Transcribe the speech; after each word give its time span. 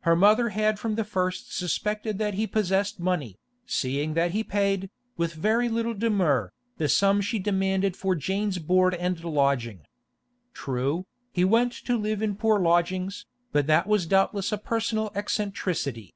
Her 0.00 0.14
mother 0.14 0.50
had 0.50 0.78
from 0.78 0.96
the 0.96 1.02
first 1.02 1.56
suspected 1.56 2.18
that 2.18 2.34
he 2.34 2.46
possessed 2.46 3.00
money, 3.00 3.38
seeing 3.64 4.12
that 4.12 4.32
he 4.32 4.44
paid, 4.44 4.90
with 5.16 5.32
very 5.32 5.70
little 5.70 5.94
demur, 5.94 6.52
the 6.76 6.90
sum 6.90 7.22
she 7.22 7.38
demanded 7.38 7.96
for 7.96 8.14
Jane's 8.14 8.58
board 8.58 8.92
and 8.94 9.24
lodging. 9.24 9.86
True, 10.52 11.06
he 11.32 11.42
went 11.46 11.72
to 11.86 11.96
live 11.96 12.20
in 12.20 12.36
poor 12.36 12.58
lodgings, 12.60 13.24
but 13.50 13.66
that 13.66 13.86
was 13.86 14.04
doubtless 14.04 14.52
a 14.52 14.58
personal 14.58 15.10
eccentricity. 15.14 16.12